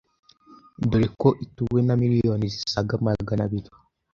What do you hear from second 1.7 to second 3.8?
na miliyoni zisaga magana biri.